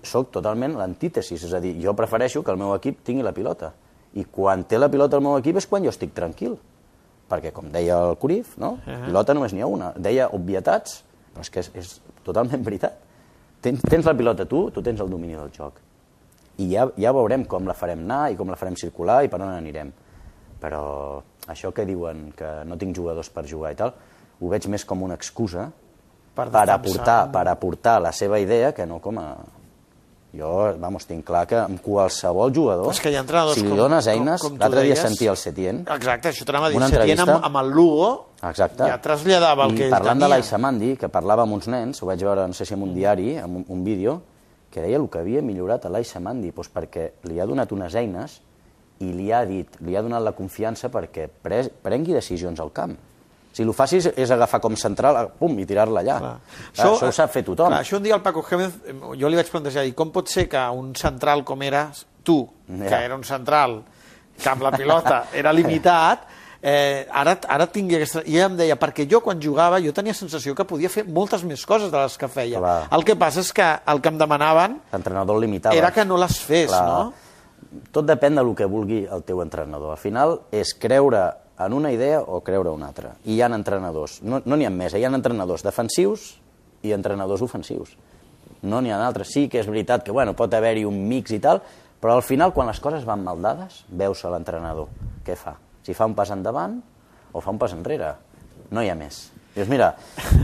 sóc 0.02 0.32
totalment 0.34 0.74
l'antítesis, 0.78 1.44
és 1.44 1.54
a 1.54 1.60
dir, 1.62 1.76
jo 1.82 1.94
prefereixo 1.94 2.42
que 2.42 2.50
el 2.50 2.58
meu 2.58 2.74
equip 2.74 3.04
tingui 3.06 3.22
la 3.22 3.32
pilota. 3.32 3.72
I 4.14 4.24
quan 4.24 4.64
té 4.68 4.78
la 4.78 4.90
pilota 4.92 5.16
el 5.16 5.24
meu 5.24 5.38
equip 5.38 5.56
és 5.56 5.66
quan 5.66 5.84
jo 5.84 5.92
estic 5.92 6.12
tranquil. 6.16 6.58
Perquè, 7.30 7.52
com 7.54 7.70
deia 7.72 7.96
el 8.10 8.16
Curif, 8.20 8.56
no? 8.60 8.74
Ahà. 8.84 9.06
pilota 9.06 9.34
només 9.34 9.54
n'hi 9.54 9.62
ha 9.62 9.70
una. 9.70 9.92
Deia 9.96 10.28
obvietats, 10.36 10.98
però 11.32 11.46
és 11.46 11.50
que 11.50 11.62
és, 11.62 11.70
és 11.78 11.94
totalment 12.26 12.64
veritat. 12.66 12.98
Tens, 13.62 13.80
tens 13.88 14.04
la 14.04 14.16
pilota 14.18 14.44
tu, 14.44 14.66
tu 14.74 14.82
tens 14.82 15.00
el 15.00 15.08
domini 15.08 15.38
del 15.38 15.52
joc. 15.54 15.78
I 16.58 16.68
ja, 16.74 16.88
ja 17.00 17.12
veurem 17.16 17.44
com 17.48 17.64
la 17.66 17.74
farem 17.74 18.02
anar 18.04 18.30
i 18.32 18.36
com 18.36 18.50
la 18.52 18.56
farem 18.60 18.76
circular 18.76 19.22
i 19.24 19.28
per 19.32 19.40
on 19.40 19.48
anirem. 19.54 19.92
Però 20.60 21.22
això 21.48 21.72
que 21.74 21.86
diuen 21.88 22.32
que 22.36 22.50
no 22.68 22.76
tinc 22.78 22.94
jugadors 22.96 23.30
per 23.30 23.46
jugar 23.48 23.72
i 23.72 23.78
tal, 23.78 23.94
ho 24.40 24.48
veig 24.52 24.66
més 24.68 24.84
com 24.84 25.02
una 25.02 25.14
excusa 25.14 25.70
Per 26.34 26.46
per, 26.48 26.68
aportar, 26.70 27.26
per 27.32 27.46
aportar 27.48 27.98
la 28.00 28.12
seva 28.12 28.38
idea 28.40 28.72
que 28.72 28.86
no 28.86 29.00
com 29.00 29.18
a... 29.18 29.26
Jo, 30.32 30.72
vamos, 30.80 31.04
tinc 31.04 31.26
clar 31.28 31.42
que 31.44 31.58
amb 31.60 31.76
qualsevol 31.84 32.54
jugador, 32.56 32.88
És 32.88 33.00
que 33.04 33.10
hi 33.12 33.18
ha 33.20 33.24
si 33.52 33.66
li 33.66 33.76
dones 33.76 34.06
com- 34.06 34.14
eines, 34.14 34.44
l'altre 34.62 34.80
dia 34.86 34.96
sentia 34.96 35.28
el 35.30 35.36
Setién, 35.36 35.82
Exacte, 35.84 36.30
això 36.30 36.46
t'anava 36.48 36.70
a 36.70 36.72
dir. 36.72 36.80
Setién 36.88 37.20
amb, 37.20 37.44
amb 37.44 37.58
el 37.60 37.68
Lugo 37.68 38.08
Exacte. 38.40 38.86
ja 38.88 38.96
traslladava 38.96 39.66
el 39.66 39.74
I 39.74 39.76
que 39.76 39.84
ell 39.84 39.92
parlant 39.92 40.16
tenia. 40.16 40.24
de 40.24 40.30
l'Aissa 40.32 40.56
Mandi, 40.56 40.96
que 40.96 41.10
parlava 41.12 41.42
amb 41.44 41.52
uns 41.52 41.68
nens, 41.68 42.00
ho 42.00 42.06
vaig 42.08 42.24
veure, 42.24 42.46
no 42.48 42.56
sé 42.56 42.64
si 42.64 42.72
en 42.72 42.80
un 42.80 42.94
diari, 42.94 43.36
en 43.36 43.58
un, 43.60 43.66
un 43.68 43.84
vídeo, 43.84 44.22
que 44.72 44.80
deia 44.80 44.96
el 44.96 45.08
que 45.12 45.20
havia 45.20 45.42
millorat 45.44 45.84
a 45.84 45.90
l'Aissa 45.92 46.20
Mandi, 46.24 46.50
doncs 46.56 46.70
perquè 46.72 47.10
li 47.28 47.38
ha 47.40 47.46
donat 47.46 47.72
unes 47.76 47.94
eines 48.00 48.38
i 49.04 49.10
li 49.12 49.30
ha 49.34 49.42
dit, 49.44 49.68
li 49.84 49.96
ha 49.98 50.02
donat 50.02 50.22
la 50.24 50.32
confiança 50.32 50.88
perquè 50.92 51.26
pres, 51.28 51.68
prengui 51.82 52.14
decisions 52.16 52.60
al 52.62 52.72
camp. 52.72 52.94
Si 53.52 53.60
el 53.66 53.72
facis 53.76 54.06
és 54.16 54.30
agafar 54.32 54.62
com 54.64 54.72
central, 54.80 55.26
pum, 55.36 55.58
i 55.60 55.66
tirar-la 55.68 56.00
allà. 56.00 56.18
Clar. 56.22 56.36
Clar, 56.72 56.86
això, 56.86 57.08
ho 57.10 57.12
sap 57.12 57.34
fer 57.34 57.42
tothom. 57.44 57.68
Clar, 57.68 57.82
això 57.84 57.98
un 57.98 58.06
dia 58.06 58.14
el 58.16 58.22
Paco 58.24 58.40
Gémez, 58.48 58.78
eh, 58.88 58.94
jo 59.20 59.28
li 59.28 59.36
vaig 59.36 59.50
plantejar, 59.52 59.84
i 59.84 59.92
com 59.92 60.10
pot 60.14 60.30
ser 60.32 60.46
que 60.48 60.62
un 60.72 60.94
central 60.96 61.44
com 61.44 61.60
eres 61.62 62.06
tu, 62.24 62.48
Ja. 62.68 62.86
que 62.88 63.04
era 63.04 63.14
un 63.14 63.24
central 63.24 63.82
que 64.42 64.48
amb 64.48 64.62
la 64.62 64.70
pilota 64.72 65.26
era 65.34 65.52
limitat, 65.52 66.24
eh, 66.62 67.06
ara, 67.10 67.36
ara 67.48 67.66
tingui 67.66 67.98
aquesta... 67.98 68.22
I 68.24 68.38
ella 68.38 68.48
em 68.52 68.56
deia, 68.60 68.76
perquè 68.80 69.04
jo 69.10 69.20
quan 69.24 69.42
jugava 69.42 69.80
jo 69.82 69.92
tenia 69.92 70.14
sensació 70.14 70.54
que 70.54 70.64
podia 70.68 70.90
fer 70.92 71.04
moltes 71.04 71.42
més 71.44 71.66
coses 71.66 71.90
de 71.92 71.98
les 71.98 72.16
que 72.18 72.30
feia. 72.30 72.62
Clar. 72.62 72.78
El 72.94 73.04
que 73.08 73.16
passa 73.18 73.42
és 73.42 73.52
que 73.52 73.66
el 73.92 74.00
que 74.00 74.12
em 74.12 74.20
demanaven 74.20 74.78
L'entrenador 74.92 75.42
limitava. 75.42 75.74
era 75.76 75.90
que 75.92 76.06
no 76.06 76.16
les 76.22 76.38
fes, 76.38 76.70
Clar. 76.70 76.86
no? 76.86 77.12
Tot 77.92 78.06
depèn 78.06 78.36
del 78.38 78.54
que 78.54 78.68
vulgui 78.68 79.02
el 79.10 79.24
teu 79.26 79.42
entrenador. 79.42 79.92
Al 79.96 80.00
final 80.00 80.38
és 80.52 80.74
creure 80.78 81.24
en 81.62 81.72
una 81.72 81.92
idea 81.92 82.20
o 82.22 82.40
creure 82.44 82.70
en 82.70 82.80
una 82.80 82.88
altra. 82.92 83.14
I 83.24 83.36
hi 83.36 83.42
ha 83.42 83.50
entrenadors, 83.52 84.20
no 84.22 84.40
n'hi 84.40 84.64
no 84.64 84.66
ha 84.66 84.70
més, 84.70 84.94
hi 84.94 85.04
ha 85.04 85.10
entrenadors 85.12 85.62
defensius 85.66 86.32
i 86.82 86.92
entrenadors 86.92 87.42
ofensius. 87.42 87.96
No 88.62 88.80
n'hi 88.80 88.92
ha 88.94 88.98
d'altres. 88.98 89.32
Sí 89.34 89.48
que 89.48 89.60
és 89.60 89.66
veritat 89.66 90.04
que 90.04 90.12
bueno, 90.14 90.34
pot 90.38 90.52
haver-hi 90.54 90.84
un 90.86 91.00
mix 91.08 91.34
i 91.34 91.40
tal, 91.42 91.62
però 92.02 92.16
al 92.18 92.22
final, 92.26 92.52
quan 92.52 92.66
les 92.66 92.80
coses 92.82 93.04
van 93.06 93.22
mal 93.22 93.40
dades, 93.42 93.84
veus 93.88 94.24
a 94.24 94.30
l'entrenador. 94.30 94.88
Què 95.26 95.36
fa? 95.38 95.54
Si 95.82 95.94
fa 95.94 96.06
un 96.06 96.14
pas 96.14 96.30
endavant 96.30 96.80
o 97.32 97.40
fa 97.40 97.50
un 97.50 97.58
pas 97.58 97.72
enrere. 97.74 98.14
No 98.70 98.82
hi 98.82 98.90
ha 98.90 98.94
més. 98.98 99.30
Dius, 99.54 99.68
mira, 99.68 99.92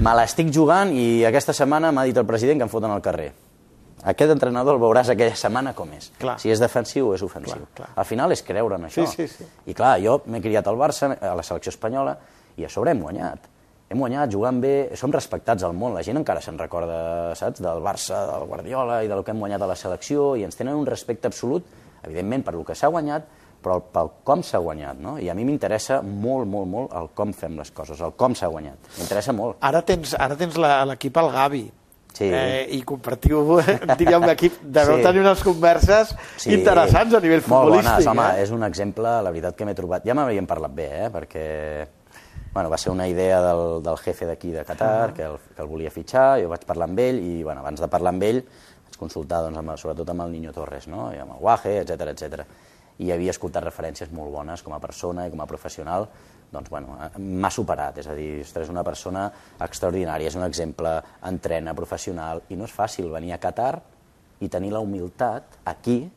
me 0.04 0.12
l'estic 0.18 0.50
jugant 0.52 0.90
i 0.92 1.24
aquesta 1.24 1.54
setmana 1.56 1.92
m'ha 1.92 2.04
dit 2.04 2.16
el 2.16 2.26
president 2.28 2.60
que 2.60 2.66
em 2.68 2.72
foten 2.72 2.90
al 2.92 3.04
carrer. 3.04 3.32
aquest 4.04 4.30
entrenador 4.30 4.76
el 4.76 4.80
veuràs 4.80 5.08
aquella 5.10 5.34
setmana 5.34 5.72
com 5.74 5.90
és. 5.96 6.10
Clar. 6.20 6.36
Si 6.38 6.50
és 6.52 6.60
defensiu 6.60 7.08
o 7.08 7.14
és 7.14 7.22
ofensiu. 7.22 7.56
Clar, 7.56 7.74
clar. 7.74 7.88
Al 7.96 8.04
final 8.06 8.32
és 8.32 8.42
creure 8.46 8.76
en 8.76 8.84
això. 8.86 9.06
Sí, 9.06 9.26
sí, 9.26 9.40
sí. 9.40 9.46
I 9.66 9.74
clar, 9.74 9.96
jo 10.00 10.20
m'he 10.26 10.40
criat 10.40 10.66
al 10.68 10.76
Barça, 10.76 11.10
a 11.18 11.34
la 11.34 11.42
selecció 11.42 11.70
espanyola, 11.70 12.16
i 12.56 12.64
a 12.64 12.68
sobre 12.68 12.92
hem 12.92 13.00
guanyat. 13.02 13.48
Hem 13.88 13.98
guanyat 13.98 14.30
jugant 14.30 14.60
bé, 14.60 14.90
som 15.00 15.12
respectats 15.12 15.64
al 15.64 15.72
món, 15.74 15.94
la 15.96 16.02
gent 16.04 16.20
encara 16.20 16.40
se'n 16.44 16.58
recorda, 16.60 17.34
saps, 17.34 17.62
del 17.64 17.80
Barça, 17.82 18.20
del 18.28 18.46
Guardiola 18.46 19.02
i 19.02 19.08
del 19.08 19.24
que 19.24 19.32
hem 19.32 19.40
guanyat 19.40 19.64
a 19.64 19.70
la 19.70 19.76
selecció, 19.80 20.34
i 20.36 20.44
ens 20.44 20.56
tenen 20.56 20.76
un 20.76 20.86
respecte 20.86 21.26
absolut, 21.26 21.64
evidentment, 22.04 22.44
per 22.44 22.54
lo 22.54 22.64
que 22.68 22.76
s'ha 22.76 22.92
guanyat, 22.92 23.24
però 23.62 23.80
pel 23.92 24.10
com 24.24 24.42
s'ha 24.46 24.58
guanyat, 24.62 24.98
no? 25.02 25.16
I 25.18 25.28
a 25.30 25.34
mi 25.34 25.44
m'interessa 25.44 26.00
molt, 26.02 26.46
molt, 26.46 26.68
molt 26.70 26.92
el 26.96 27.10
com 27.14 27.32
fem 27.34 27.56
les 27.58 27.70
coses, 27.74 28.00
el 28.00 28.12
com 28.16 28.34
s'ha 28.38 28.48
guanyat. 28.52 28.78
M'interessa 28.98 29.32
molt. 29.34 29.58
Ara 29.60 29.82
tens, 29.82 30.14
ara 30.18 30.36
tens 30.38 30.56
l'equip 30.56 31.16
al 31.18 31.30
Gavi. 31.34 31.64
Sí. 32.18 32.24
Eh, 32.34 32.64
I 32.74 32.80
compartiu, 32.82 33.44
diríem, 34.00 34.24
l'equip, 34.26 34.56
deveu 34.64 34.96
Sí. 34.96 35.02
tenir 35.04 35.20
unes 35.20 35.42
converses 35.44 36.14
Sí, 36.40 36.54
interessants 36.56 37.14
a 37.14 37.20
nivell 37.20 37.42
Molt 37.46 37.68
futbolístic. 37.68 37.92
bones, 37.92 38.06
home, 38.10 38.24
eh? 38.38 38.42
és 38.42 38.50
un 38.50 38.64
exemple, 38.66 39.12
la 39.22 39.30
veritat 39.30 39.54
que 39.54 39.66
m'he 39.68 39.74
trobat... 39.78 40.02
Ja 40.08 40.14
m'havíem 40.18 40.46
parlat 40.48 40.72
bé, 40.74 40.88
eh? 41.04 41.10
perquè 41.14 41.44
bueno, 42.54 42.70
va 42.72 42.78
ser 42.80 42.90
una 42.90 43.06
idea 43.06 43.40
del, 43.44 43.82
del 43.84 43.98
jefe 43.98 44.26
d'aquí 44.26 44.50
de 44.50 44.64
Qatar, 44.64 45.12
que, 45.14 45.22
el, 45.28 45.36
que 45.54 45.62
el 45.62 45.68
volia 45.68 45.90
fitxar, 45.94 46.40
jo 46.42 46.48
vaig 46.50 46.64
parlar 46.66 46.88
amb 46.88 46.98
ell, 47.04 47.20
i 47.22 47.42
bueno, 47.44 47.60
abans 47.60 47.78
de 47.84 47.86
parlar 47.92 48.10
amb 48.16 48.24
ell 48.26 48.40
vaig 48.88 48.96
consultar 48.98 49.42
doncs, 49.44 49.58
amb, 49.60 49.76
sobretot 49.78 50.08
amb 50.10 50.24
el 50.24 50.32
Niño 50.32 50.50
Torres, 50.56 50.88
no? 50.88 51.12
i 51.14 51.20
amb 51.22 51.36
el 51.36 51.38
Guaje, 51.44 51.76
etc 51.84 52.08
etc. 52.16 52.42
I 52.98 53.12
havia 53.14 53.30
escoltat 53.30 53.62
referències 53.64 54.10
molt 54.10 54.32
bones 54.32 54.62
com 54.62 54.72
a 54.74 54.80
persona 54.82 55.26
i 55.26 55.30
com 55.30 55.40
a 55.40 55.46
professional, 55.46 56.08
doncs 56.50 56.70
bueno, 56.72 56.96
m'ha 57.18 57.50
superat, 57.50 57.98
és 57.98 58.06
a 58.08 58.14
dir, 58.16 58.40
és 58.42 58.68
una 58.72 58.82
persona 58.82 59.26
extraordinària, 59.60 60.28
és 60.28 60.34
un 60.36 60.42
exemple, 60.46 60.96
entrena, 61.28 61.74
professional, 61.74 62.42
i 62.48 62.56
no 62.56 62.64
és 62.64 62.72
fàcil 62.74 63.10
venir 63.12 63.32
a 63.34 63.38
Qatar 63.38 63.80
i 64.40 64.48
tenir 64.48 64.72
la 64.72 64.80
humilitat 64.80 65.58
aquí 65.64 66.10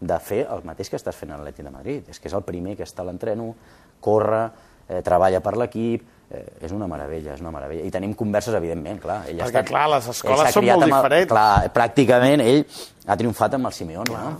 de 0.00 0.18
fer 0.20 0.42
el 0.52 0.62
mateix 0.68 0.90
que 0.92 0.98
estàs 1.00 1.16
fent 1.16 1.32
a 1.32 1.38
l'Atlètic 1.38 1.64
de 1.64 1.70
Madrid. 1.72 2.08
És 2.12 2.20
que 2.20 2.28
és 2.28 2.34
el 2.36 2.42
primer 2.44 2.76
que 2.76 2.84
està 2.84 3.00
a 3.00 3.06
l'entreno, 3.08 3.54
corre, 4.00 4.42
eh, 4.88 5.00
treballa 5.02 5.40
per 5.40 5.56
l'equip, 5.56 6.02
eh, 6.30 6.42
és 6.60 6.72
una 6.72 6.86
meravella, 6.86 7.32
és 7.34 7.40
una 7.40 7.50
meravella. 7.50 7.82
I 7.86 7.90
tenim 7.90 8.12
converses, 8.14 8.54
evidentment, 8.54 9.00
clar. 9.00 9.22
Ell 9.28 9.38
Perquè, 9.40 9.46
estat- 9.62 9.70
clar, 9.72 9.88
les 9.88 10.08
escoles 10.12 10.52
són 10.52 10.66
molt 10.66 10.82
amb 10.82 10.92
el- 10.92 10.98
diferents. 11.00 11.28
Clar, 11.32 11.72
pràcticament 11.72 12.42
ell 12.44 12.66
ha 13.06 13.16
triomfat 13.16 13.54
amb 13.54 13.66
el 13.66 13.72
Simeone, 13.72 14.12
no? 14.12 14.36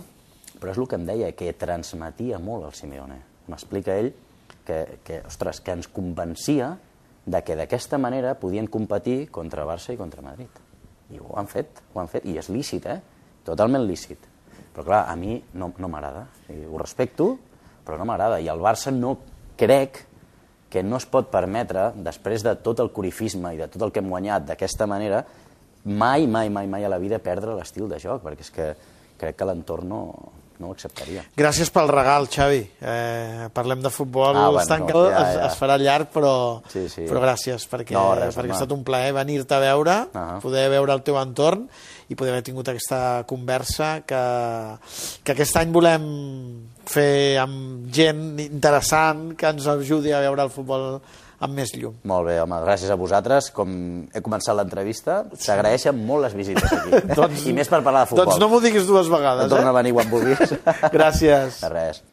Però 0.57 0.73
és 0.73 0.79
el 0.81 0.87
que 0.89 0.97
em 0.97 1.05
deia, 1.05 1.31
que 1.37 1.53
transmetia 1.53 2.39
molt 2.41 2.65
el 2.69 2.75
Simeone. 2.77 3.19
M'explica 3.51 3.95
ell 3.95 4.11
que, 4.65 4.99
que, 5.05 5.21
ostres, 5.27 5.61
que 5.61 5.75
ens 5.77 5.89
convencia 5.93 6.73
de 7.27 7.43
que 7.43 7.57
d'aquesta 7.59 7.99
manera 7.99 8.35
podien 8.39 8.67
competir 8.71 9.27
contra 9.31 9.67
Barça 9.67 9.93
i 9.93 9.99
contra 9.99 10.23
Madrid. 10.23 10.51
I 11.13 11.21
ho 11.21 11.37
han 11.39 11.47
fet, 11.51 11.83
ho 11.93 12.01
han 12.01 12.09
fet, 12.11 12.25
i 12.27 12.37
és 12.39 12.49
lícit, 12.51 12.87
eh? 12.87 12.99
Totalment 13.47 13.85
lícit. 13.87 14.27
Però 14.73 14.85
clar, 14.85 15.05
a 15.11 15.15
mi 15.19 15.37
no, 15.59 15.71
no 15.77 15.89
m'agrada. 15.91 16.25
Ho 16.47 16.79
respecto, 16.81 17.33
però 17.85 17.99
no 17.99 18.07
m'agrada. 18.07 18.39
I 18.43 18.49
el 18.51 18.63
Barça 18.63 18.91
no 18.95 19.17
crec 19.59 20.03
que 20.69 20.83
no 20.83 20.99
es 20.99 21.07
pot 21.07 21.29
permetre, 21.31 21.91
després 22.03 22.43
de 22.43 22.53
tot 22.63 22.81
el 22.83 22.91
corifisme 22.95 23.53
i 23.55 23.59
de 23.59 23.69
tot 23.71 23.87
el 23.87 23.93
que 23.95 24.03
hem 24.03 24.11
guanyat 24.11 24.49
d'aquesta 24.49 24.87
manera, 24.89 25.23
mai, 25.87 26.27
mai, 26.27 26.51
mai, 26.51 26.67
mai 26.67 26.83
a 26.83 26.91
la 26.91 26.99
vida 26.99 27.21
perdre 27.23 27.55
l'estil 27.55 27.87
de 27.87 27.99
joc, 28.03 28.19
perquè 28.25 28.43
és 28.43 28.51
que 28.51 28.67
crec 29.17 29.39
que 29.39 29.47
l'entorn 29.47 29.87
no, 29.87 30.01
no 30.59 30.67
ho 30.69 30.71
acceptaria. 30.73 31.23
Gràcies 31.37 31.69
pel 31.73 31.87
regal, 31.89 32.27
Xavi. 32.27 32.61
Eh, 32.81 33.49
parlem 33.53 33.81
de 33.81 33.89
futbol, 33.89 34.35
Ah, 34.35 34.47
bueno, 34.49 34.61
estan, 34.61 34.85
no, 34.87 35.03
ja, 35.09 35.21
es, 35.29 35.35
ja. 35.37 35.45
es 35.47 35.57
farà 35.59 35.77
llarg, 35.77 36.09
però, 36.13 36.61
Sí, 36.71 36.87
sí. 36.89 37.01
però 37.05 37.21
gràcies, 37.21 37.67
perquè, 37.69 37.93
No, 37.93 38.15
res, 38.15 38.35
perquè 38.35 38.49
ha 38.51 38.55
home. 38.55 38.61
estat 38.61 38.71
un 38.71 38.83
plaer 38.83 39.13
venir-te 39.13 39.55
a 39.55 39.59
veure, 39.59 39.97
Ah. 40.13 40.39
poder 40.41 40.69
veure 40.69 40.93
el 40.93 41.03
teu 41.03 41.17
entorn 41.21 41.67
i 42.09 42.15
poder 42.15 42.31
haver 42.33 42.43
tingut 42.43 42.67
aquesta 42.69 43.23
conversa 43.27 44.01
que, 44.05 44.77
que 45.23 45.31
aquest 45.33 45.55
any 45.57 45.71
volem 45.71 46.07
fer 46.87 47.37
amb 47.41 47.87
gent 47.91 48.39
interessant 48.39 49.35
que 49.35 49.49
ens 49.51 49.67
ajudi 49.67 50.13
a 50.13 50.21
veure 50.23 50.43
el 50.43 50.49
futbol 50.49 51.01
amb 51.39 51.57
més 51.57 51.73
llum. 51.77 51.95
Molt 52.09 52.27
bé, 52.29 52.37
home, 52.41 52.59
gràcies 52.65 52.91
a 52.93 52.97
vosaltres. 52.99 53.51
Com 53.55 53.71
he 54.13 54.23
començat 54.25 54.57
l'entrevista, 54.57 55.21
s'agraeixen 55.37 55.97
molt 56.07 56.27
les 56.27 56.37
visites 56.37 56.77
aquí. 56.79 57.47
I 57.51 57.55
més 57.57 57.69
per 57.71 57.81
parlar 57.85 58.05
de 58.05 58.11
futbol. 58.13 58.25
Doncs 58.25 58.41
no 58.41 58.51
m'ho 58.51 58.61
diguis 58.63 58.87
dues 58.89 59.09
vegades, 59.11 59.49
Torna 59.53 59.71
eh? 59.71 59.73
a 59.75 59.79
venir 59.81 59.95
quan 59.97 60.13
vulguis. 60.13 60.57
Gràcies. 60.97 61.61
De 61.63 61.73
res. 61.73 62.03